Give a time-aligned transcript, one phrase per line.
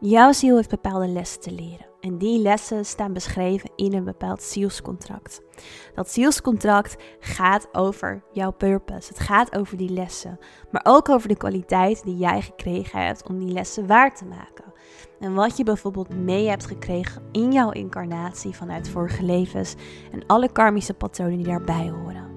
[0.00, 1.86] Jouw ziel heeft bepaalde lessen te leren.
[2.00, 5.42] En die lessen staan beschreven in een bepaald zielscontract.
[5.94, 9.08] Dat zielscontract gaat over jouw purpose.
[9.08, 10.38] Het gaat over die lessen.
[10.70, 14.64] Maar ook over de kwaliteit die jij gekregen hebt om die lessen waar te maken.
[15.20, 19.74] En wat je bijvoorbeeld mee hebt gekregen in jouw incarnatie vanuit vorige levens.
[20.12, 22.30] En alle karmische patronen die daarbij horen.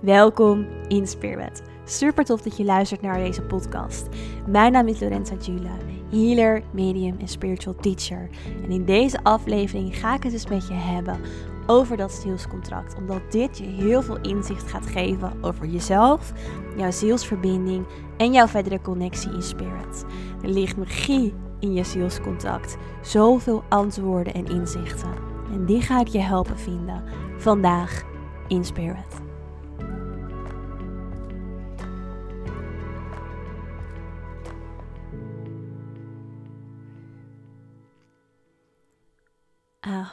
[0.00, 1.62] Welkom in Spirit.
[1.84, 4.08] Super tof dat je luistert naar deze podcast.
[4.46, 5.76] Mijn naam is Lorenza Jula,
[6.12, 8.28] healer, medium en spiritual teacher.
[8.62, 11.20] En in deze aflevering ga ik het dus met je hebben
[11.66, 12.94] over dat zielscontract.
[12.96, 16.32] Omdat dit je heel veel inzicht gaat geven over jezelf,
[16.76, 20.04] jouw zielsverbinding en jouw verdere connectie in spirit.
[20.42, 22.76] Er ligt magie in je zielscontract.
[23.02, 25.14] Zoveel antwoorden en inzichten.
[25.52, 27.04] En die ga ik je helpen vinden
[27.38, 28.02] vandaag
[28.48, 29.31] in spirit.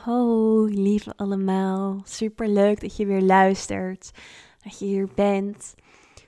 [0.10, 2.02] Aho, lieve allemaal.
[2.04, 4.12] Super leuk dat je weer luistert,
[4.64, 5.76] dat je hier bent.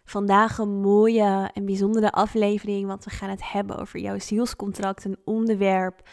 [0.04, 5.18] Vandaag een mooie en bijzondere aflevering, want we gaan het hebben over jouw zielscontract, een
[5.26, 6.10] onderwerp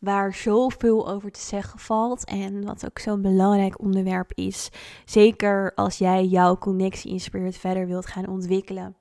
[0.00, 4.68] waar zoveel over te zeggen valt en wat ook zo'n belangrijk onderwerp is.
[5.04, 8.96] Zeker als jij jouw connectie in spirit verder wilt gaan ontwikkelen.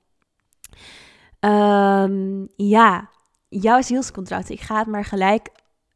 [1.40, 3.10] Um, ja,
[3.50, 4.50] jouw zielscontract.
[4.50, 5.50] Ik ga het maar gelijk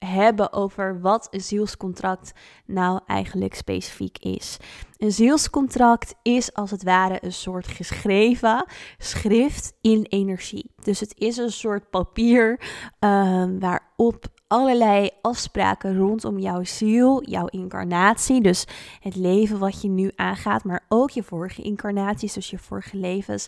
[0.05, 2.33] hebben over wat een zielscontract
[2.65, 4.57] nou eigenlijk specifiek is.
[4.97, 8.65] Een zielscontract is als het ware een soort geschreven
[8.97, 10.71] schrift in energie.
[10.83, 12.59] Dus het is een soort papier
[12.99, 18.65] uh, waarop allerlei afspraken rondom jouw ziel, jouw incarnatie, dus
[18.99, 23.47] het leven wat je nu aangaat, maar ook je vorige incarnaties, dus je vorige levens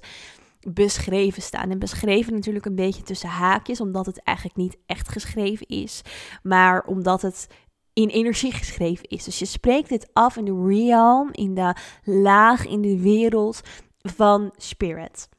[0.73, 1.71] beschreven staan.
[1.71, 6.01] En beschreven natuurlijk een beetje tussen haakjes, omdat het eigenlijk niet echt geschreven is,
[6.43, 7.47] maar omdat het
[7.93, 9.23] in energie geschreven is.
[9.23, 13.61] Dus je spreekt dit af in de realm, in de laag, in de wereld
[14.01, 15.29] van spirit.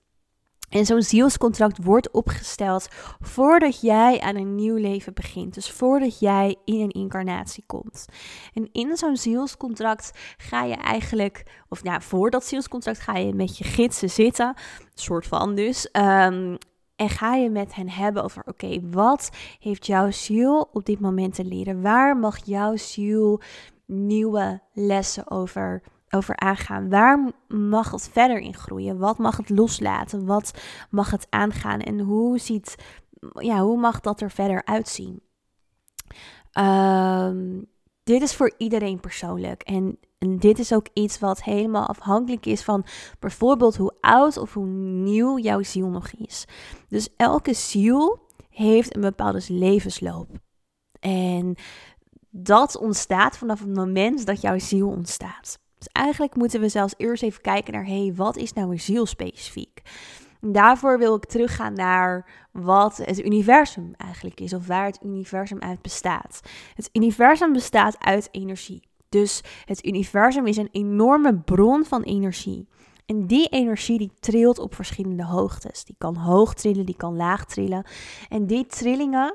[0.68, 2.88] En zo'n zielscontract wordt opgesteld
[3.20, 5.54] voordat jij aan een nieuw leven begint.
[5.54, 8.06] Dus voordat jij in een incarnatie komt.
[8.54, 13.58] En in zo'n zielscontract ga je eigenlijk, of nou, voor dat zielscontract ga je met
[13.58, 14.54] je gidsen zitten.
[14.94, 15.88] Soort van dus.
[15.92, 16.58] Um,
[16.96, 19.30] en ga je met hen hebben over, oké, wat
[19.60, 21.82] heeft jouw ziel op dit moment te leren?
[21.82, 23.40] Waar mag jouw ziel
[23.86, 26.88] nieuwe lessen over over aangaan.
[26.88, 28.98] Waar mag het verder in groeien?
[28.98, 30.26] Wat mag het loslaten?
[30.26, 30.52] Wat
[30.90, 31.80] mag het aangaan?
[31.80, 32.74] En hoe, ziet,
[33.34, 35.20] ja, hoe mag dat er verder uitzien?
[36.58, 37.66] Um,
[38.08, 39.62] dit is voor iedereen persoonlijk.
[39.62, 39.98] En,
[40.38, 42.84] dit is ook iets wat helemaal afhankelijk is van
[43.18, 46.44] bijvoorbeeld hoe oud of hoe nieuw jouw ziel nog is.
[46.88, 50.28] Dus elke ziel heeft een bepaalde levensloop.
[51.00, 51.54] En
[52.30, 55.58] dat ontstaat vanaf het moment dat jouw ziel ontstaat.
[55.78, 59.06] Dus eigenlijk moeten we zelfs eerst even kijken naar, hé, hey, wat is nou ziel
[59.06, 59.82] specifiek?
[60.40, 65.82] Daarvoor wil ik teruggaan naar wat het universum eigenlijk is, of waar het universum uit
[65.82, 66.40] bestaat.
[66.74, 68.82] Het universum bestaat uit energie.
[69.08, 72.68] Dus het universum is een enorme bron van energie.
[73.06, 75.84] En die energie die trilt op verschillende hoogtes.
[75.84, 77.86] Die kan hoog trillen, die kan laag trillen.
[78.28, 79.34] En die trillingen,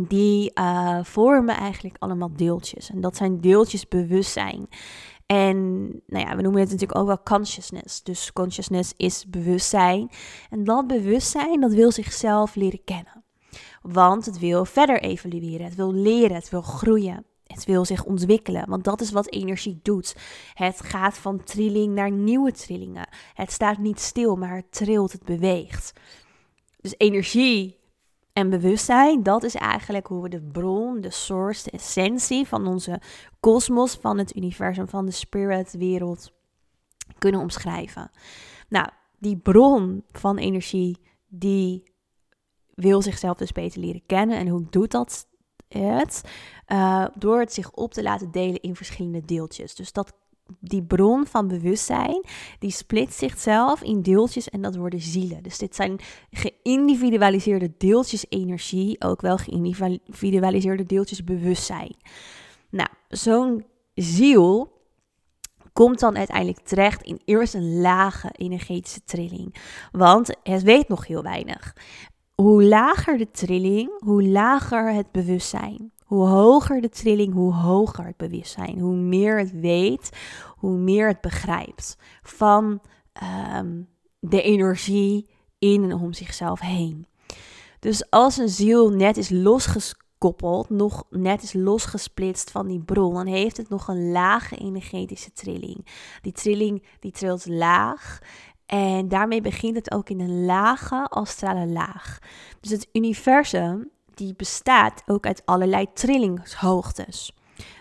[0.00, 2.90] die uh, vormen eigenlijk allemaal deeltjes.
[2.90, 4.68] En dat zijn deeltjes bewustzijn.
[5.30, 8.02] En nou ja, we noemen het natuurlijk ook wel consciousness.
[8.02, 10.10] Dus consciousness is bewustzijn.
[10.50, 13.24] En dat bewustzijn, dat wil zichzelf leren kennen.
[13.82, 17.24] Want het wil verder evolueren, het wil leren, het wil groeien.
[17.46, 20.16] Het wil zich ontwikkelen, want dat is wat energie doet.
[20.54, 23.08] Het gaat van trilling naar nieuwe trillingen.
[23.34, 25.92] Het staat niet stil, maar het trilt, het beweegt.
[26.80, 27.79] Dus energie
[28.40, 33.00] en bewustzijn, dat is eigenlijk hoe we de bron, de source, de essentie van onze
[33.40, 36.32] kosmos, van het universum, van de spirit wereld
[37.18, 38.10] kunnen omschrijven.
[38.68, 41.82] Nou, die bron van energie, die
[42.74, 44.38] wil zichzelf dus beter leren kennen.
[44.38, 45.28] En hoe doet dat
[45.68, 46.22] het?
[46.66, 49.74] Uh, door het zich op te laten delen in verschillende deeltjes.
[49.74, 50.12] Dus dat
[50.60, 52.24] die bron van bewustzijn,
[52.58, 55.42] die splitst zichzelf in deeltjes en dat worden zielen.
[55.42, 55.98] Dus dit zijn
[56.30, 61.96] geïndividualiseerde deeltjes energie, ook wel geïndividualiseerde deeltjes bewustzijn.
[62.70, 63.64] Nou, zo'n
[63.94, 64.78] ziel
[65.72, 69.54] komt dan uiteindelijk terecht in eerst een lage energetische trilling,
[69.92, 71.76] want het weet nog heel weinig.
[72.34, 75.92] Hoe lager de trilling, hoe lager het bewustzijn.
[76.10, 78.78] Hoe hoger de trilling, hoe hoger het bewustzijn.
[78.78, 80.10] Hoe meer het weet,
[80.56, 82.80] hoe meer het begrijpt van
[83.56, 85.28] um, de energie
[85.58, 87.06] in en om zichzelf heen.
[87.78, 93.26] Dus als een ziel net is losgekoppeld, nog net is losgesplitst van die bron, dan
[93.26, 95.86] heeft het nog een lage energetische trilling.
[96.22, 98.18] Die trilling die trilt laag
[98.66, 102.18] en daarmee begint het ook in een lage astrale laag.
[102.60, 103.90] Dus het universum
[104.20, 107.32] die bestaat ook uit allerlei trillingshoogtes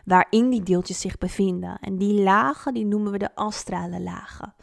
[0.06, 1.78] waarin die deeltjes zich bevinden.
[1.80, 4.54] En die lagen, die noemen we de astrale lagen.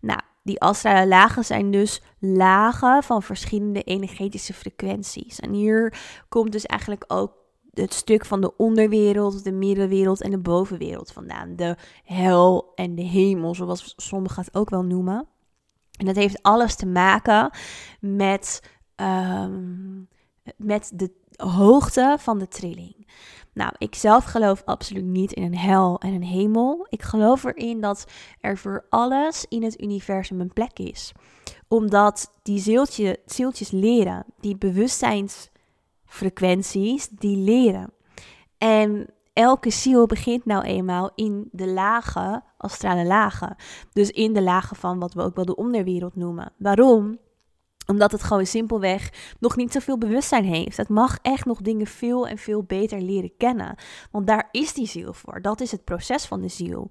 [0.00, 5.40] Nou, die astrale lagen zijn dus lagen van verschillende energetische frequenties.
[5.40, 5.98] En hier
[6.28, 7.32] komt dus eigenlijk ook
[7.72, 11.56] het stuk van de onderwereld, de middenwereld en de bovenwereld vandaan.
[11.56, 15.26] De hel en de hemel, zoals sommigen het ook wel noemen.
[15.96, 17.50] En dat heeft alles te maken
[18.00, 18.62] met,
[18.96, 20.08] um,
[20.56, 23.06] met de hoogte van de trilling.
[23.52, 26.86] Nou, ik zelf geloof absoluut niet in een hel en een hemel.
[26.88, 28.04] Ik geloof erin dat
[28.40, 31.12] er voor alles in het universum een plek is.
[31.68, 37.92] Omdat die zieltje, zieltjes leren, die bewustzijnsfrequenties, die leren.
[38.58, 43.56] En elke ziel begint nou eenmaal in de lage, astrale lagen.
[43.92, 46.52] Dus in de lagen van wat we ook wel de onderwereld noemen.
[46.56, 47.18] Waarom?
[47.90, 50.76] Omdat het gewoon simpelweg nog niet zoveel bewustzijn heeft.
[50.76, 53.76] Het mag echt nog dingen veel en veel beter leren kennen.
[54.10, 55.42] Want daar is die ziel voor.
[55.42, 56.90] Dat is het proces van de ziel.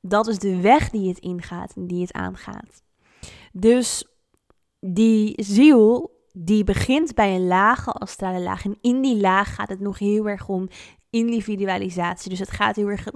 [0.00, 2.82] Dat is de weg die het ingaat en die het aangaat.
[3.52, 4.04] Dus
[4.80, 8.64] die ziel, die begint bij een lage astrale laag.
[8.64, 10.68] En in die laag gaat het nog heel erg om
[11.10, 12.30] individualisatie.
[12.30, 13.08] Dus het gaat heel erg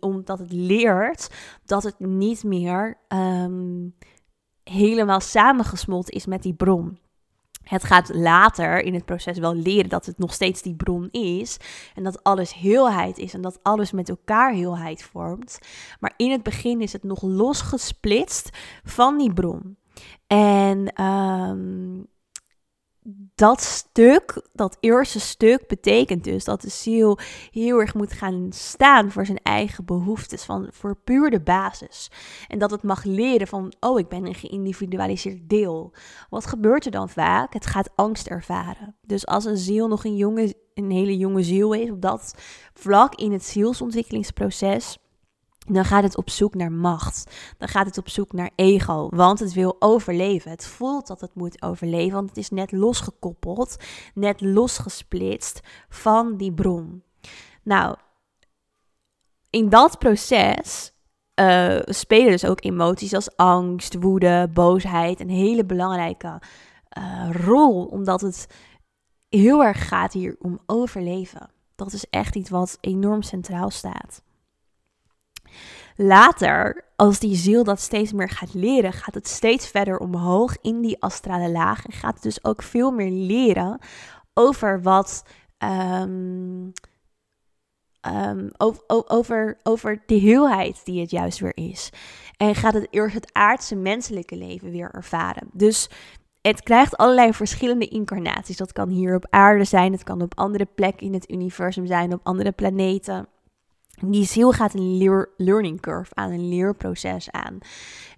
[0.00, 1.30] om dat het leert
[1.64, 3.88] dat het niet meer ehm,
[4.64, 6.98] helemaal samengesmolten is met die bron.
[7.62, 11.56] Het gaat later in het proces wel leren dat het nog steeds die bron is.
[11.94, 15.58] En dat alles heelheid is en dat alles met elkaar heelheid vormt.
[16.00, 18.50] Maar in het begin is het nog losgesplitst
[18.84, 19.76] van die bron.
[20.26, 22.06] En um,
[23.34, 27.18] dat stuk, dat eerste stuk, betekent dus dat de ziel
[27.50, 32.10] heel erg moet gaan staan voor zijn eigen behoeftes, van, voor puur de basis.
[32.48, 35.92] En dat het mag leren van, oh, ik ben een geïndividualiseerd deel.
[36.30, 37.52] Wat gebeurt er dan vaak?
[37.52, 38.96] Het gaat angst ervaren.
[39.06, 42.34] Dus als een ziel nog een, jonge, een hele jonge ziel is, op dat
[42.74, 44.98] vlak in het zielsontwikkelingsproces
[45.72, 47.30] dan gaat het op zoek naar macht.
[47.58, 50.50] Dan gaat het op zoek naar ego, want het wil overleven.
[50.50, 53.76] Het voelt dat het moet overleven, want het is net losgekoppeld,
[54.14, 57.02] net losgesplitst van die bron.
[57.62, 57.96] Nou,
[59.50, 60.92] in dat proces
[61.40, 66.40] uh, spelen dus ook emoties als angst, woede, boosheid een hele belangrijke
[66.98, 68.46] uh, rol, omdat het
[69.28, 71.50] heel erg gaat hier om overleven.
[71.76, 74.22] Dat is echt iets wat enorm centraal staat.
[76.02, 80.80] Later, als die ziel dat steeds meer gaat leren, gaat het steeds verder omhoog in
[80.80, 81.86] die astrale laag.
[81.86, 83.78] En gaat het dus ook veel meer leren
[84.34, 85.24] over wat.
[85.58, 86.72] Um,
[88.06, 91.90] um, over, over, over de heelheid die het juist weer is.
[92.36, 95.48] En gaat het eerst het aardse menselijke leven weer ervaren.
[95.52, 95.88] Dus
[96.40, 98.56] het krijgt allerlei verschillende incarnaties.
[98.56, 102.12] Dat kan hier op aarde zijn, het kan op andere plekken in het universum zijn,
[102.12, 103.28] op andere planeten.
[104.02, 107.58] Die ziel gaat een learning curve aan, een leerproces aan.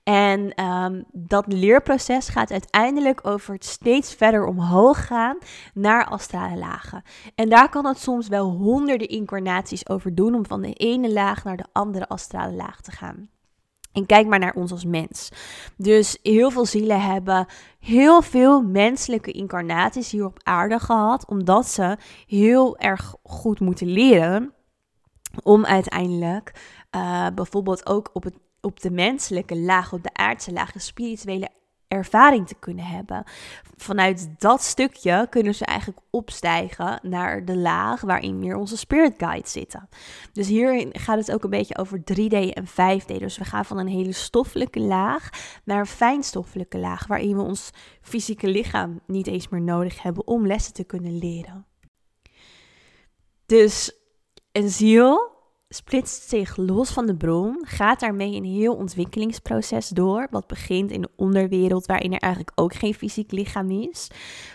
[0.03, 5.39] En um, dat leerproces gaat uiteindelijk over het steeds verder omhoog gaan
[5.75, 7.03] naar astrale lagen.
[7.35, 11.45] En daar kan het soms wel honderden incarnaties over doen om van de ene laag
[11.45, 13.29] naar de andere astrale laag te gaan.
[13.93, 15.29] En kijk maar naar ons als mens.
[15.77, 17.47] Dus heel veel zielen hebben
[17.81, 21.97] heel veel menselijke incarnaties hier op aarde gehad, omdat ze
[22.27, 24.53] heel erg goed moeten leren
[25.43, 26.53] om uiteindelijk
[26.97, 31.49] uh, bijvoorbeeld ook op, het, op de menselijke laag, op de aardse laag, de spirituele
[31.93, 33.23] ervaring te kunnen hebben.
[33.77, 39.53] Vanuit dat stukje kunnen ze eigenlijk opstijgen naar de laag waarin meer onze spirit guides
[39.53, 39.89] zitten.
[40.33, 43.19] Dus hierin gaat het ook een beetje over 3D en 5D.
[43.19, 45.29] Dus we gaan van een hele stoffelijke laag
[45.65, 47.71] naar een fijnstoffelijke laag, waarin we ons
[48.01, 51.67] fysieke lichaam niet eens meer nodig hebben om lessen te kunnen leren.
[53.47, 54.02] Dus
[54.53, 55.31] een ziel
[55.69, 61.01] splitst zich los van de bron, gaat daarmee een heel ontwikkelingsproces door, wat begint in
[61.01, 64.09] de onderwereld waarin er eigenlijk ook geen fysiek lichaam is.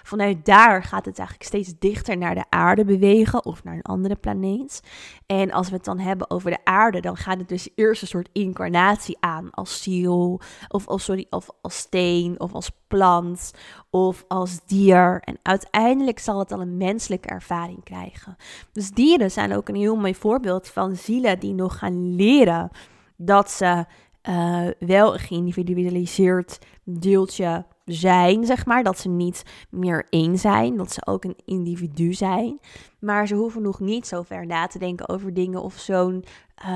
[0.04, 4.16] Vanuit daar gaat het eigenlijk steeds dichter naar de aarde bewegen of naar een andere
[4.16, 4.82] planeet.
[5.26, 8.08] En als we het dan hebben over de aarde, dan gaat het dus eerst een
[8.08, 13.54] soort incarnatie aan als ziel, of, of, sorry, of als steen, of als plant,
[13.90, 15.22] of als dier.
[15.24, 18.36] En uiteindelijk zal het dan een menselijke ervaring krijgen.
[18.72, 22.70] Dus dieren zijn ook een heel mooi voorbeeld van zielen die nog gaan leren
[23.16, 23.86] dat ze
[24.30, 28.84] uh, wel een geïndividualiseerd deeltje zijn, zeg maar.
[28.84, 32.60] Dat ze niet meer één zijn, dat ze ook een individu zijn.
[33.00, 36.26] Maar ze hoeven nog niet zo ver na te denken over dingen of zo'n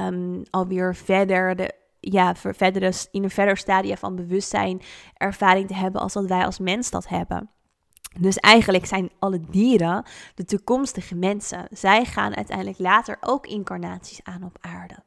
[0.05, 4.81] um, alweer verder de, ja, verdere, in een verder stadia van bewustzijn
[5.13, 7.49] ervaring te hebben als dat wij als mens dat hebben.
[8.19, 10.03] Dus eigenlijk zijn alle dieren
[10.35, 11.67] de toekomstige mensen.
[11.69, 15.03] Zij gaan uiteindelijk later ook incarnaties aan op aarde.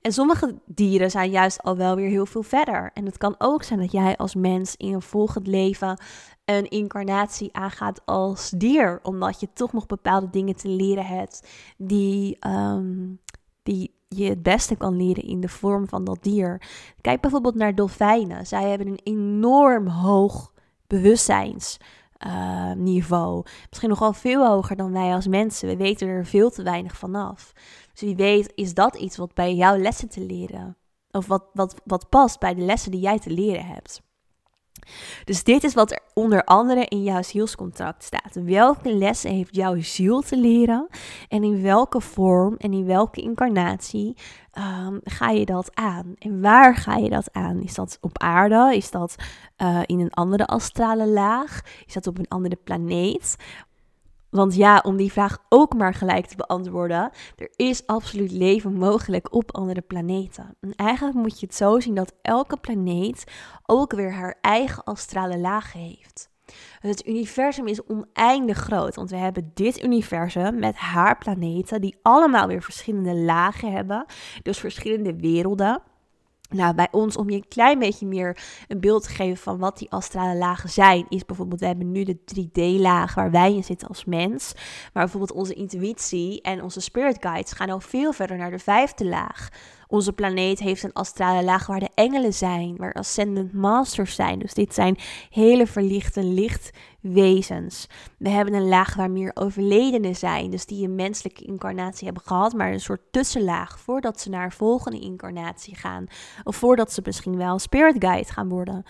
[0.00, 2.90] En sommige dieren zijn juist al wel weer heel veel verder.
[2.94, 6.00] En het kan ook zijn dat jij als mens in een volgend leven
[6.44, 12.46] een incarnatie aangaat als dier, omdat je toch nog bepaalde dingen te leren hebt die,
[12.46, 13.20] um,
[13.62, 16.62] die je het beste kan leren in de vorm van dat dier.
[17.00, 18.46] Kijk bijvoorbeeld naar dolfijnen.
[18.46, 20.52] Zij hebben een enorm hoog
[20.86, 23.38] bewustzijnsniveau.
[23.38, 25.68] Uh, Misschien nogal veel hoger dan wij als mensen.
[25.68, 27.52] We weten er veel te weinig vanaf.
[27.92, 30.76] Dus wie weet is dat iets wat bij jouw lessen te leren.
[31.10, 34.02] Of wat, wat, wat past bij de lessen die jij te leren hebt.
[35.24, 38.34] Dus dit is wat er onder andere in jouw zielscontract staat.
[38.44, 40.88] Welke lessen heeft jouw ziel te leren?
[41.28, 44.16] En in welke vorm en in welke incarnatie
[44.58, 46.14] um, ga je dat aan?
[46.18, 47.62] En waar ga je dat aan?
[47.62, 48.76] Is dat op aarde?
[48.76, 49.14] Is dat
[49.58, 51.60] uh, in een andere astrale laag?
[51.86, 53.36] Is dat op een andere planeet?
[54.30, 59.34] Want ja, om die vraag ook maar gelijk te beantwoorden, er is absoluut leven mogelijk
[59.34, 60.56] op andere planeten.
[60.60, 63.24] En eigenlijk moet je het zo zien dat elke planeet
[63.66, 66.30] ook weer haar eigen astrale lagen heeft.
[66.80, 72.46] Het universum is oneindig groot, want we hebben dit universum met haar planeten, die allemaal
[72.46, 74.04] weer verschillende lagen hebben,
[74.42, 75.82] dus verschillende werelden.
[76.50, 78.38] Nou, bij ons, om je een klein beetje meer
[78.68, 82.04] een beeld te geven van wat die astrale lagen zijn, is bijvoorbeeld, we hebben nu
[82.04, 84.52] de 3D-laag waar wij in zitten als mens.
[84.92, 89.04] Maar bijvoorbeeld onze intuïtie en onze spirit guides gaan al veel verder naar de vijfde
[89.04, 89.48] laag.
[89.90, 94.38] Onze planeet heeft een astrale laag waar de engelen zijn, waar ascendant masters zijn.
[94.38, 94.96] Dus dit zijn
[95.30, 97.86] hele verlichte lichtwezens.
[98.18, 102.52] We hebben een laag waar meer overledenen zijn, dus die een menselijke incarnatie hebben gehad,
[102.52, 106.06] maar een soort tussenlaag voordat ze naar volgende incarnatie gaan.
[106.44, 108.84] Of voordat ze misschien wel spirit guide gaan worden.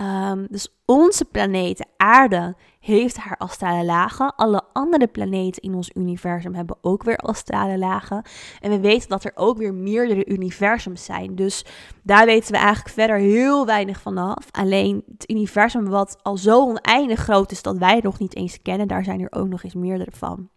[0.00, 4.34] Um, dus onze planeet, aarde, heeft haar astrale lagen.
[4.36, 8.22] Alle andere planeten in ons universum hebben ook weer astrale lagen.
[8.60, 11.34] En we weten dat er ook weer meerdere universums zijn.
[11.34, 11.64] Dus
[12.02, 14.46] daar weten we eigenlijk verder heel weinig vanaf.
[14.50, 18.88] Alleen het universum wat al zo oneindig groot is dat wij nog niet eens kennen,
[18.88, 20.48] daar zijn er ook nog eens meerdere van.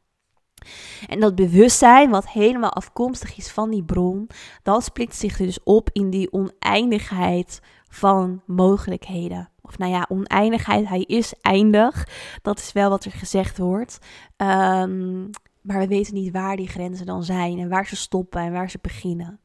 [1.07, 4.29] En dat bewustzijn, wat helemaal afkomstig is van die bron,
[4.63, 7.59] dat splitst zich dus op in die oneindigheid
[7.91, 9.49] van mogelijkheden.
[9.61, 12.07] Of nou ja, oneindigheid, hij is eindig.
[12.41, 13.97] Dat is wel wat er gezegd wordt.
[14.37, 15.29] Um,
[15.61, 18.69] maar we weten niet waar die grenzen dan zijn en waar ze stoppen en waar
[18.69, 19.39] ze beginnen.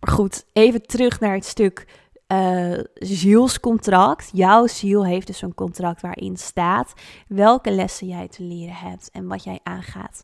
[0.00, 1.86] Maar goed, even terug naar het stuk
[2.32, 4.30] uh, zielscontract.
[4.32, 6.92] Jouw ziel heeft dus een contract waarin staat
[7.28, 10.22] welke lessen jij te leren hebt en wat jij aangaat.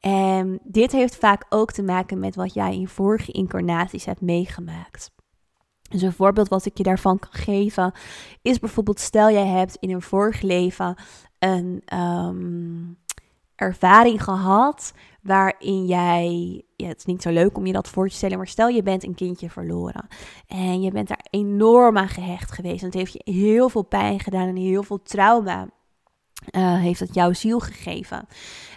[0.00, 5.10] En dit heeft vaak ook te maken met wat jij in vorige incarnaties hebt meegemaakt.
[5.90, 7.92] Dus een voorbeeld wat ik je daarvan kan geven
[8.42, 10.94] is bijvoorbeeld stel jij hebt in een vorig leven
[11.38, 12.98] een um,
[13.56, 14.92] ervaring gehad
[15.22, 18.46] waarin jij, ja, het is niet zo leuk om je dat voor te stellen, maar
[18.46, 20.06] stel je bent een kindje verloren
[20.46, 24.20] en je bent daar enorm aan gehecht geweest en het heeft je heel veel pijn
[24.20, 25.68] gedaan en heel veel trauma
[26.56, 28.26] uh, heeft het jouw ziel gegeven.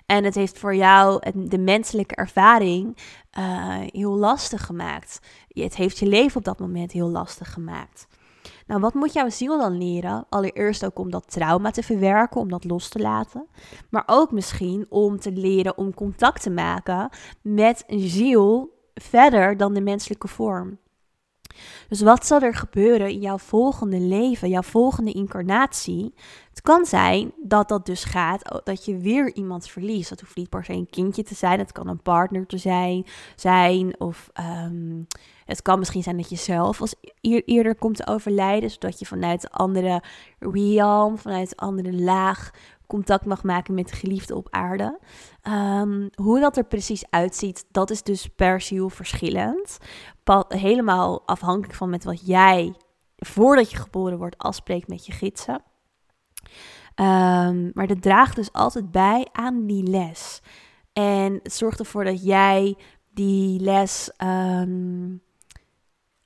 [0.05, 2.98] En het heeft voor jou de menselijke ervaring
[3.38, 5.19] uh, heel lastig gemaakt.
[5.48, 8.07] Het heeft je leven op dat moment heel lastig gemaakt.
[8.67, 10.25] Nou, wat moet jouw ziel dan leren?
[10.29, 13.48] Allereerst ook om dat trauma te verwerken, om dat los te laten.
[13.89, 17.10] Maar ook misschien om te leren om contact te maken
[17.41, 20.77] met een ziel verder dan de menselijke vorm.
[21.89, 26.13] Dus wat zal er gebeuren in jouw volgende leven, jouw volgende incarnatie?
[26.50, 30.10] Het kan zijn dat dat dus gaat dat je weer iemand verliest.
[30.10, 33.05] Dat hoeft niet per se een kindje te zijn, het kan een partner te zijn,
[33.36, 34.29] zijn of
[34.65, 35.07] um,
[35.45, 39.43] het kan misschien zijn dat je zelf als eerder komt te overlijden, zodat je vanuit
[39.43, 40.03] een andere
[40.39, 42.51] realm, vanuit een andere laag
[42.93, 45.00] contact mag maken met de geliefde op aarde.
[45.47, 49.77] Um, hoe dat er precies uitziet, dat is dus per ziel verschillend.
[50.47, 52.75] helemaal afhankelijk van met wat jij,
[53.17, 55.63] voordat je geboren wordt, afspreekt met je gidsen.
[56.95, 60.41] Um, maar dat draagt dus altijd bij aan die les.
[60.93, 62.77] En het zorgt ervoor dat jij
[63.13, 65.21] die les um,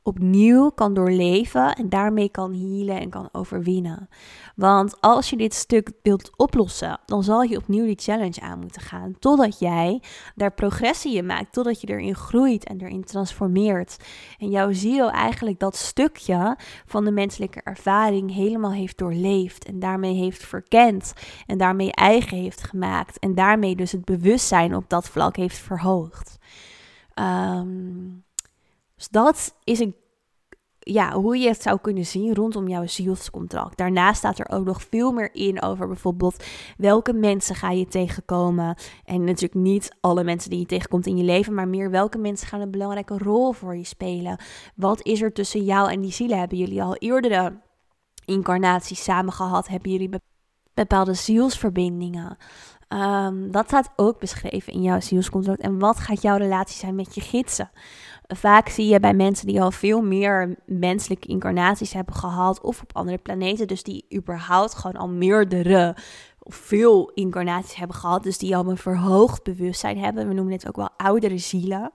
[0.07, 4.09] opnieuw kan doorleven en daarmee kan healen en kan overwinnen.
[4.55, 8.81] Want als je dit stuk wilt oplossen, dan zal je opnieuw die challenge aan moeten
[8.81, 9.15] gaan.
[9.19, 10.01] Totdat jij
[10.35, 13.97] daar progressie in maakt, totdat je erin groeit en erin transformeert.
[14.37, 20.13] En jouw ziel eigenlijk dat stukje van de menselijke ervaring helemaal heeft doorleefd en daarmee
[20.13, 21.13] heeft verkend
[21.45, 26.37] en daarmee eigen heeft gemaakt en daarmee dus het bewustzijn op dat vlak heeft verhoogd.
[27.15, 28.25] Um,
[28.97, 29.95] dus dat is een,
[30.79, 33.77] ja, hoe je het zou kunnen zien rondom jouw zielscontract.
[33.77, 36.43] Daarnaast staat er ook nog veel meer in over bijvoorbeeld
[36.77, 38.75] welke mensen ga je tegenkomen.
[39.05, 42.47] En natuurlijk niet alle mensen die je tegenkomt in je leven, maar meer welke mensen
[42.47, 44.39] gaan een belangrijke rol voor je spelen.
[44.75, 46.39] Wat is er tussen jou en die zielen?
[46.39, 47.61] Hebben jullie al eerdere
[48.25, 49.67] incarnaties samen gehad?
[49.67, 50.09] Hebben jullie
[50.73, 52.37] bepaalde zielsverbindingen?
[52.89, 55.61] Um, dat staat ook beschreven in jouw zielscontract.
[55.61, 57.69] En wat gaat jouw relatie zijn met je gidsen?
[58.27, 62.95] Vaak zie je bij mensen die al veel meer menselijke incarnaties hebben gehad of op
[62.95, 65.95] andere planeten, dus die überhaupt gewoon al meerdere
[66.39, 70.27] of veel incarnaties hebben gehad, dus die al een verhoogd bewustzijn hebben.
[70.27, 71.91] We noemen het ook wel oudere zielen.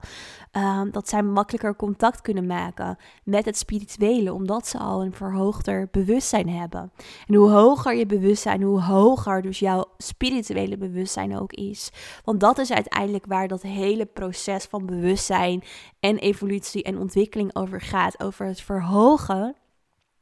[0.52, 5.88] Ehm, dat zij makkelijker contact kunnen maken met het spirituele, omdat ze al een verhoogder
[5.90, 6.92] bewustzijn hebben.
[7.26, 11.90] En hoe hoger je bewustzijn, hoe hoger dus jouw spirituele bewustzijn ook is.
[12.24, 15.62] Want dat is uiteindelijk waar dat hele proces van bewustzijn
[16.00, 18.22] en evolutie en ontwikkeling over gaat.
[18.22, 19.54] Over het verhogen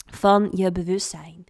[0.06, 1.44] van je bewustzijn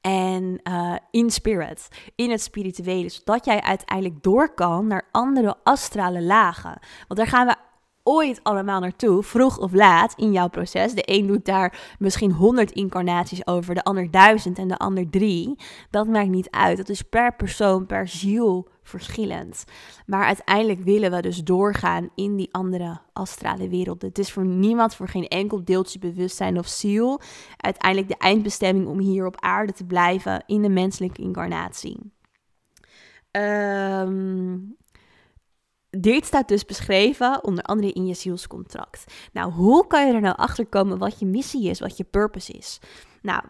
[0.00, 6.22] en uh, in spirit, in het spirituele, zodat jij uiteindelijk door kan naar andere astrale
[6.22, 6.78] lagen.
[7.08, 7.56] Want daar gaan we
[8.04, 10.94] ooit allemaal naartoe, vroeg of laat in jouw proces.
[10.94, 15.58] De een doet daar misschien honderd incarnaties over, de ander duizend en de ander drie.
[15.90, 16.76] Dat maakt niet uit.
[16.76, 19.64] Dat is per persoon, per ziel verschillend.
[20.06, 24.08] Maar uiteindelijk willen we dus doorgaan in die andere astrale werelden.
[24.08, 27.20] Het is voor niemand, voor geen enkel deeltje bewustzijn of ziel,
[27.56, 32.12] uiteindelijk de eindbestemming om hier op aarde te blijven in de menselijke incarnatie.
[33.30, 34.76] Um,
[35.98, 39.04] dit staat dus beschreven onder andere in je zielscontract.
[39.32, 42.52] Nou, hoe kan je er nou achter komen wat je missie is, wat je purpose
[42.52, 42.78] is?
[43.22, 43.42] Nou,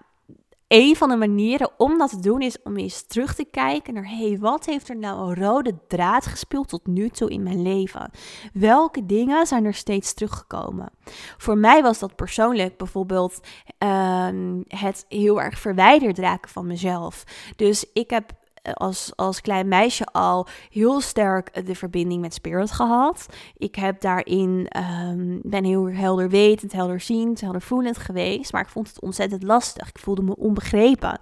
[0.68, 4.08] een van de manieren om dat te doen is om eens terug te kijken naar:
[4.08, 7.62] hé, hey, wat heeft er nou een rode draad gespeeld tot nu toe in mijn
[7.62, 8.10] leven?
[8.52, 10.90] Welke dingen zijn er steeds teruggekomen?
[11.36, 13.40] Voor mij was dat persoonlijk bijvoorbeeld
[13.78, 14.28] uh,
[14.68, 17.24] het heel erg verwijderd raken van mezelf.
[17.56, 18.32] Dus ik heb
[18.72, 23.26] als, als klein meisje al heel sterk de verbinding met spirit gehad.
[23.56, 24.68] Ik heb daarin,
[25.10, 28.52] um, ben heel helderwetend, helderziend, heldervoelend geweest.
[28.52, 29.88] Maar ik vond het ontzettend lastig.
[29.88, 31.18] Ik voelde me onbegrepen.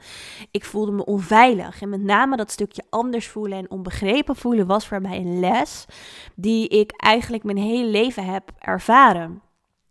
[0.51, 1.83] Ik voelde me onveilig.
[1.83, 5.87] En met name dat stukje anders voelen en onbegrepen voelen was voor mij een les
[6.35, 9.43] die ik eigenlijk mijn hele leven heb ervaren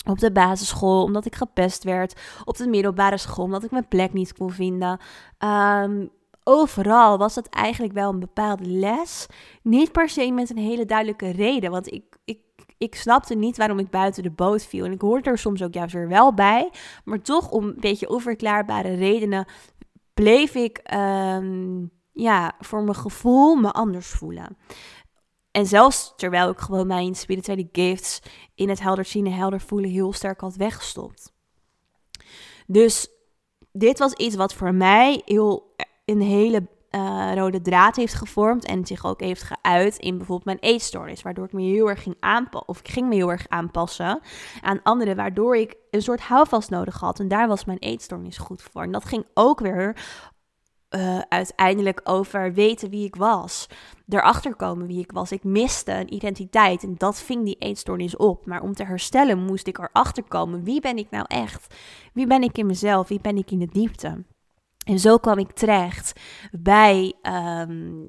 [0.05, 2.21] op de basisschool, omdat ik gepest werd.
[2.43, 4.99] Op de middelbare school, omdat ik mijn plek niet kon vinden.
[5.39, 6.11] Um,
[6.43, 9.25] overal was dat eigenlijk wel een bepaalde les.
[9.63, 11.71] Niet per se met een hele duidelijke reden.
[11.71, 12.39] Want ik, ik,
[12.77, 14.85] ik snapte niet waarom ik buiten de boot viel.
[14.85, 16.71] En ik hoorde er soms ook juist weer wel bij.
[17.05, 19.45] Maar toch om een beetje onverklaarbare redenen
[20.13, 24.57] bleef ik ehm, ja, voor mijn gevoel me anders voelen.
[25.51, 28.19] En zelfs terwijl ik gewoon mijn spirituele gifts
[28.55, 31.33] in het helder zien en helder voelen heel sterk had weggestopt.
[32.67, 33.07] Dus
[33.71, 35.75] dit was iets wat voor mij heel
[36.11, 40.73] een hele uh, rode draad heeft gevormd en zich ook heeft geuit in bijvoorbeeld mijn
[40.73, 44.19] eetstoornis, waardoor ik me heel erg ging aanpassen, of ik ging me heel erg aanpassen
[44.61, 48.61] aan anderen, waardoor ik een soort houvast nodig had en daar was mijn eetstoornis goed
[48.61, 48.81] voor.
[48.81, 49.95] En dat ging ook weer
[50.95, 53.67] uh, uiteindelijk over weten wie ik was,
[54.09, 55.31] erachter komen wie ik was.
[55.31, 58.45] Ik miste een identiteit en dat ving die eetstoornis op.
[58.45, 61.75] Maar om te herstellen moest ik erachter komen, wie ben ik nou echt?
[62.13, 63.07] Wie ben ik in mezelf?
[63.07, 64.23] Wie ben ik in de diepte?
[64.85, 66.19] En zo kwam ik terecht
[66.51, 68.07] bij, ehm,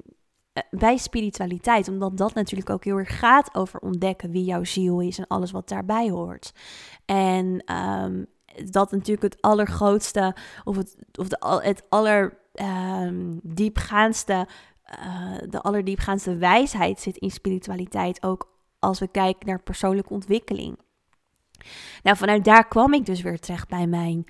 [0.53, 5.01] eh, bij spiritualiteit, omdat dat natuurlijk ook heel erg gaat over ontdekken wie jouw ziel
[5.01, 6.53] is en alles wat daarbij hoort.
[7.05, 8.25] En um,
[8.71, 14.45] dat natuurlijk het allergrootste, of het, of de, het allerdiepgaandste, um,
[14.99, 20.77] uh, de allerdiepgaandste wijsheid zit in spiritualiteit, ook als we kijken naar persoonlijke ontwikkeling.
[22.03, 24.25] Nou, vanuit daar kwam ik dus weer terecht bij mijn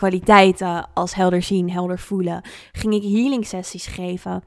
[0.00, 4.42] kwaliteiten als helder zien, helder voelen, ging ik healing sessies geven.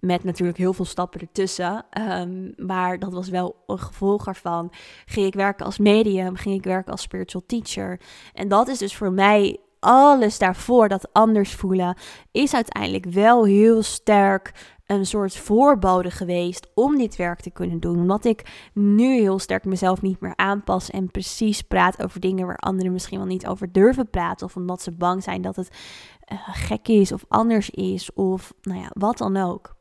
[0.00, 1.84] Met natuurlijk heel veel stappen ertussen.
[2.20, 4.72] Um, maar dat was wel een gevolg ervan.
[5.06, 8.00] Ging ik werken als medium, ging ik werken als spiritual teacher.
[8.32, 11.96] En dat is dus voor mij alles daarvoor, dat anders voelen,
[12.32, 14.52] is uiteindelijk wel heel sterk
[14.88, 17.98] een soort voorbode geweest om dit werk te kunnen doen.
[17.98, 22.56] Omdat ik nu heel sterk mezelf niet meer aanpas en precies praat over dingen waar
[22.56, 24.46] anderen misschien wel niet over durven praten.
[24.46, 25.70] Of omdat ze bang zijn dat het
[26.32, 29.76] uh, gek is of anders is of nou ja, wat dan ook.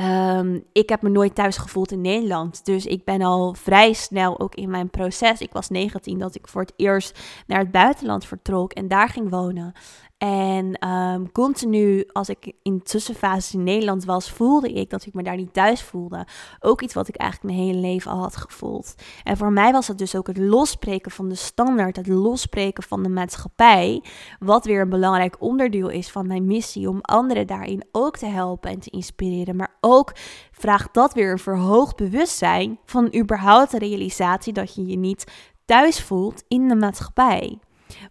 [0.00, 2.64] Um, ik heb me nooit thuis gevoeld in Nederland.
[2.64, 5.40] Dus ik ben al vrij snel ook in mijn proces.
[5.40, 9.30] Ik was 19 dat ik voor het eerst naar het buitenland vertrok en daar ging
[9.30, 9.72] wonen.
[10.18, 15.22] En um, continu, als ik in tussenfases in Nederland was, voelde ik dat ik me
[15.22, 16.26] daar niet thuis voelde.
[16.60, 18.94] Ook iets wat ik eigenlijk mijn hele leven al had gevoeld.
[19.24, 23.02] En voor mij was dat dus ook het losspreken van de standaard, het losspreken van
[23.02, 24.02] de maatschappij.
[24.38, 28.70] Wat weer een belangrijk onderdeel is van mijn missie, om anderen daarin ook te helpen
[28.70, 29.56] en te inspireren.
[29.56, 30.12] Maar ook
[30.50, 35.24] vraagt dat weer een verhoogd bewustzijn van überhaupt de realisatie dat je je niet
[35.64, 37.58] thuis voelt in de maatschappij.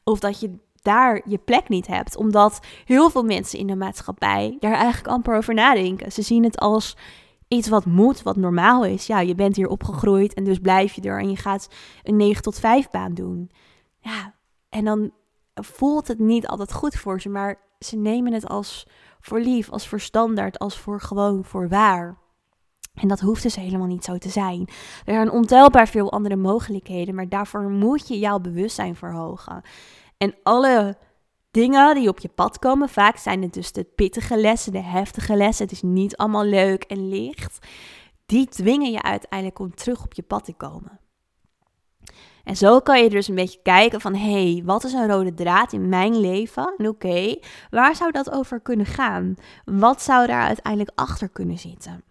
[0.04, 2.18] Of dat je daar je plek niet hebt.
[2.18, 6.12] Omdat heel veel mensen in de maatschappij daar eigenlijk amper over nadenken.
[6.12, 6.98] Ze zien het als
[7.48, 9.08] iets wat moet, wat normaal is.
[9.08, 11.70] Ja, je bent hier opgegroeid en dus blijf je er en je gaat
[12.04, 13.52] een 9 tot 5 baan doen.
[14.00, 14.34] Ja,
[14.70, 15.12] en dan
[15.54, 18.88] voelt het niet altijd goed voor ze, maar ze nemen het als
[19.20, 22.18] voor lief, als voor standaard, als voor gewoon voor waar.
[22.94, 24.68] En dat hoeft dus helemaal niet zo te zijn.
[25.06, 29.62] Er zijn ontelbaar veel andere mogelijkheden, maar daarvoor moet je jouw bewustzijn verhogen.
[30.18, 30.98] En alle
[31.52, 35.36] dingen die op je pad komen, vaak zijn het dus de pittige lessen, de heftige
[35.36, 35.64] lessen.
[35.66, 37.68] Het is niet allemaal leuk en licht.
[38.26, 41.00] Die dwingen je uiteindelijk om terug op je pad te komen.
[42.44, 45.34] En zo kan je dus een beetje kijken van, hé, hey, wat is een rode
[45.34, 46.74] draad in mijn leven?
[46.78, 49.36] En oké, waar zou dat over kunnen gaan?
[49.66, 52.04] Wat zou daar uiteindelijk achter kunnen zitten?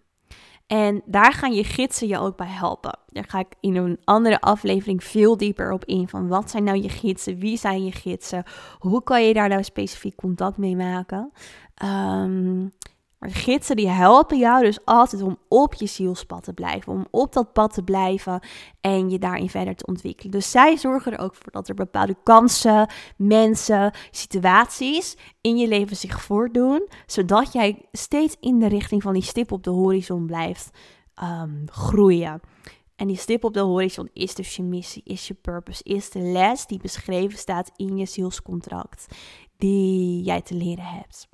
[0.67, 2.99] En daar gaan je gidsen je ook bij helpen.
[3.07, 6.07] Daar ga ik in een andere aflevering veel dieper op in.
[6.07, 7.39] Van wat zijn nou je gidsen?
[7.39, 8.43] Wie zijn je gidsen?
[8.77, 11.31] Hoe kan je daar nou specifiek contact mee maken?
[11.83, 12.73] Um,
[13.19, 17.33] maar gidsen die helpen jou dus altijd om op je zielspad te blijven, om op
[17.33, 18.39] dat pad te blijven
[18.81, 20.31] en je daarin verder te ontwikkelen.
[20.31, 25.95] Dus zij zorgen er ook voor dat er bepaalde kansen, mensen, situaties in je leven
[25.95, 30.69] zich voordoen, zodat jij steeds in de richting van die stip op de horizon blijft
[31.23, 32.39] um, groeien.
[32.95, 36.19] En die stip op de horizon is dus je missie, is je purpose, is de
[36.19, 39.05] les die beschreven staat in je zielscontract,
[39.57, 41.27] die jij te leren hebt.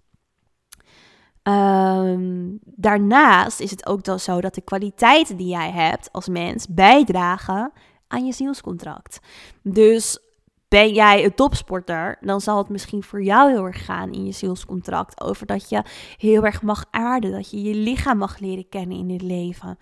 [1.44, 6.68] Um, daarnaast is het ook dan zo dat de kwaliteiten die jij hebt als mens
[6.70, 7.72] bijdragen
[8.08, 9.20] aan je zielscontract.
[9.62, 10.20] Dus
[10.68, 14.32] ben jij een topsporter, dan zal het misschien voor jou heel erg gaan in je
[14.32, 15.22] zielscontract.
[15.22, 15.84] Over dat je
[16.18, 19.78] heel erg mag aarden, dat je je lichaam mag leren kennen in dit leven.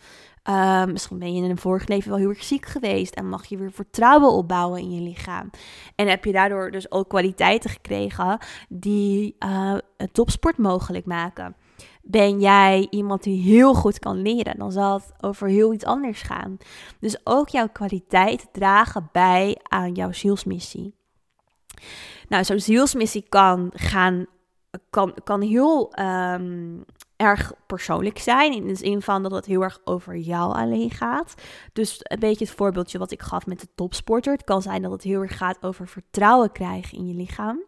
[0.49, 3.45] Uh, misschien ben je in een vorig leven wel heel erg ziek geweest en mag
[3.45, 5.49] je weer vertrouwen opbouwen in je lichaam.
[5.95, 8.37] En heb je daardoor dus ook kwaliteiten gekregen
[8.69, 9.75] die uh,
[10.11, 11.55] topsport mogelijk maken.
[12.03, 16.21] Ben jij iemand die heel goed kan leren, dan zal het over heel iets anders
[16.21, 16.57] gaan.
[16.99, 20.95] Dus ook jouw kwaliteit dragen bij aan jouw zielsmissie.
[22.27, 24.25] Nou, zo'n zielsmissie kan gaan,
[24.89, 28.53] kan, kan heel um, erg persoonlijk zijn.
[28.53, 31.33] In de zin van dat het heel erg over jou alleen gaat.
[31.73, 34.33] Dus een beetje het voorbeeldje wat ik gaf met de topsporter.
[34.33, 37.63] Het kan zijn dat het heel erg gaat over vertrouwen krijgen in je lichaam.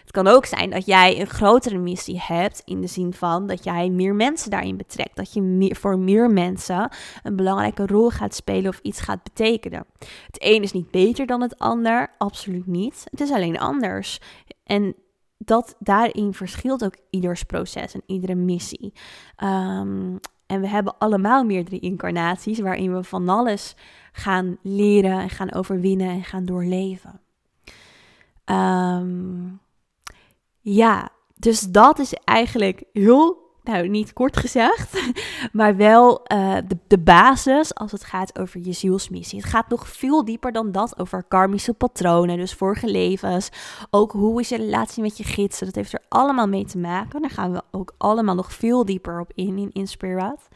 [0.00, 3.64] Het kan ook zijn dat jij een grotere missie hebt in de zin van dat
[3.64, 5.16] jij meer mensen daarin betrekt.
[5.16, 6.90] Dat je meer, voor meer mensen
[7.22, 9.86] een belangrijke rol gaat spelen of iets gaat betekenen.
[10.26, 13.04] Het een is niet beter dan het ander, absoluut niet.
[13.10, 14.20] Het is alleen anders.
[14.64, 14.94] En
[15.44, 18.92] dat daarin verschilt ook ieders proces en iedere missie.
[19.44, 23.76] Um, en we hebben allemaal meerdere incarnaties waarin we van alles
[24.12, 27.20] gaan leren en gaan overwinnen en gaan doorleven.
[28.44, 29.60] Um,
[30.60, 35.12] ja, dus dat is eigenlijk heel nou niet kort gezegd,
[35.52, 39.38] maar wel uh, de, de basis als het gaat over je zielsmissie.
[39.38, 43.48] Het gaat nog veel dieper dan dat over karmische patronen, dus vorige levens.
[43.90, 47.20] Ook hoe is je relatie met je gidsen, dat heeft er allemaal mee te maken.
[47.20, 50.48] Daar gaan we ook allemaal nog veel dieper op in in Inspirat.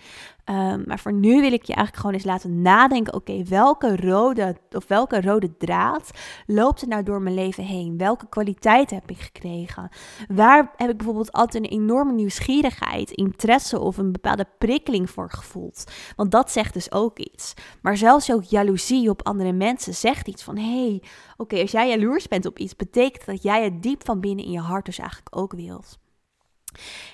[0.51, 4.57] Um, maar voor nu wil ik je eigenlijk gewoon eens laten nadenken: oké, welke rode
[4.71, 6.11] of welke rode draad
[6.47, 7.99] loopt er nou door mijn leven heen?
[7.99, 9.89] Welke kwaliteit heb ik gekregen?
[10.29, 15.85] Waar heb ik bijvoorbeeld altijd een enorme nieuwsgierigheid, interesse of een bepaalde prikkeling voor gevoeld?
[16.17, 17.55] Want dat zegt dus ook iets.
[17.83, 21.03] Maar zelfs ook jaloezie op andere mensen zegt iets van: hé, hey,
[21.37, 24.51] oké, als jij jaloers bent op iets, betekent dat jij het diep van binnen in
[24.51, 25.99] je hart dus eigenlijk ook wilt.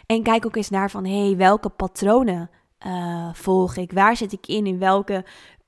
[0.06, 2.50] En kijk ook eens naar van: hé, hey, welke patronen
[2.86, 3.92] uh, volg ik?
[3.92, 4.66] Waar zit ik in?
[4.66, 5.24] In welke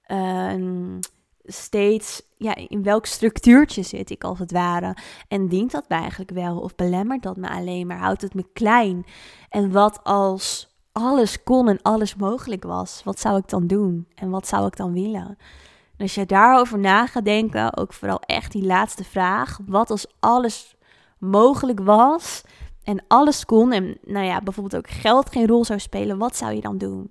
[0.06, 0.98] uh,
[1.44, 4.96] steeds, ja, in welk structuurtje zit ik als het ware?
[5.28, 6.58] En dient dat me eigenlijk wel?
[6.58, 7.98] Of belemmert dat me alleen maar?
[7.98, 9.06] Houdt het me klein?
[9.48, 13.02] En wat als alles kon en alles mogelijk was?
[13.04, 14.06] Wat zou ik dan doen?
[14.14, 15.38] En wat zou ik dan willen?
[15.96, 20.06] En als je daarover na gaat denken, ook vooral echt die laatste vraag: wat als
[20.20, 20.76] alles
[21.18, 22.42] mogelijk was
[22.82, 26.52] en alles kon en nou ja, bijvoorbeeld ook geld geen rol zou spelen, wat zou
[26.52, 27.10] je dan doen?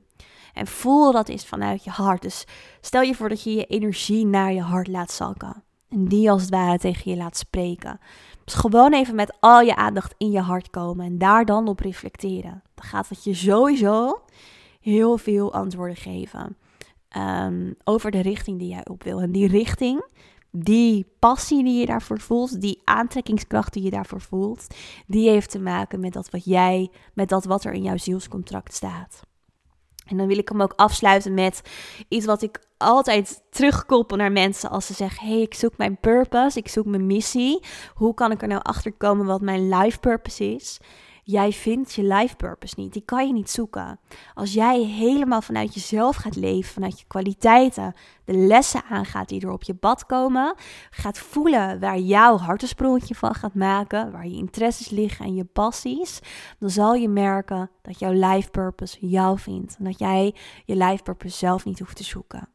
[0.54, 2.22] En voel dat is vanuit je hart.
[2.22, 2.46] Dus
[2.82, 5.64] stel je voor dat je je energie naar je hart laat zakken.
[5.90, 8.00] En die als het ware tegen je laat spreken.
[8.44, 11.80] Dus gewoon even met al je aandacht in je hart komen en daar dan op
[11.80, 12.64] reflecteren.
[12.76, 14.22] Dan gaat het je sowieso
[14.82, 16.58] heel veel antwoorden geven
[17.18, 19.22] um, over de richting die jij op wil.
[19.22, 20.06] En die richting,
[20.52, 24.68] die passie die je daarvoor voelt, die aantrekkingskracht die je daarvoor voelt,
[25.08, 28.74] die heeft te maken met dat wat jij, met dat wat er in jouw zielscontract
[28.74, 29.22] staat.
[30.14, 31.62] En dan wil ik hem ook afsluiten met
[32.08, 36.60] iets wat ik altijd terugkoppel naar mensen als ze zeggen: hey, ik zoek mijn purpose,
[36.60, 37.64] ik zoek mijn missie.
[37.94, 40.80] Hoe kan ik er nou achter komen wat mijn life purpose is?
[41.26, 42.94] Jij vindt je life purpose niet.
[42.94, 44.00] Die kan je niet zoeken.
[44.34, 47.94] Als jij helemaal vanuit jezelf gaat leven, vanuit je kwaliteiten,
[48.26, 50.56] de lessen aangaat die er op je bad komen,
[50.90, 56.20] gaat voelen waar jouw hartensprongetje van gaat maken, waar je interesses liggen en je passies,
[56.60, 59.76] dan zal je merken dat jouw life purpose jou vindt.
[59.78, 62.50] En dat jij je life purpose zelf niet hoeft te zoeken.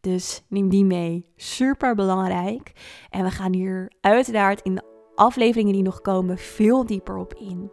[0.00, 1.26] Dus neem die mee.
[1.36, 2.72] Super belangrijk.
[3.10, 7.70] En we gaan hier uiteraard in de afleveringen die nog komen veel dieper op in.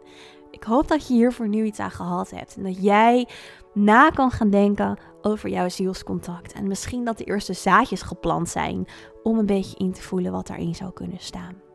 [0.50, 3.28] Ik hoop dat je hier voor nu iets aan gehad hebt en dat jij
[3.74, 6.52] na kan gaan denken over jouw zielscontact.
[6.52, 8.86] En misschien dat de eerste zaadjes geplant zijn
[9.22, 11.68] om een beetje in te voelen wat daarin zou kunnen staan.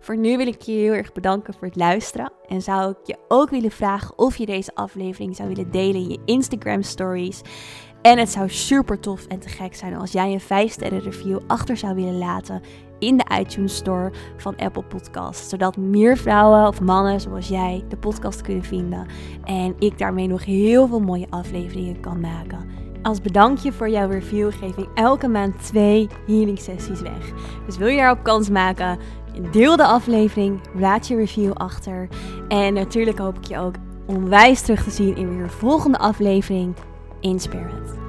[0.00, 2.32] Voor nu wil ik je heel erg bedanken voor het luisteren.
[2.46, 6.08] En zou ik je ook willen vragen of je deze aflevering zou willen delen in
[6.08, 7.40] je Instagram stories.
[8.02, 11.40] En het zou super tof en te gek zijn als jij een 5 sterren review
[11.46, 12.62] achter zou willen laten
[12.98, 15.48] in de iTunes Store van Apple Podcasts.
[15.48, 19.06] Zodat meer vrouwen of mannen zoals jij de podcast kunnen vinden.
[19.44, 22.82] En ik daarmee nog heel veel mooie afleveringen kan maken.
[23.02, 27.32] Als bedankje voor jouw review geef ik elke maand twee healing sessies weg.
[27.66, 28.98] Dus wil je daarop kans maken?
[29.50, 32.08] Deel de aflevering, laat je review achter.
[32.48, 33.74] En natuurlijk hoop ik je ook
[34.06, 36.74] onwijs terug te zien in weer volgende aflevering
[37.20, 38.03] in Spirit.